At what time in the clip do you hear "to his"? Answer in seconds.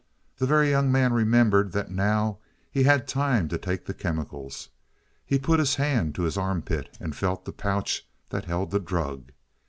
6.15-6.37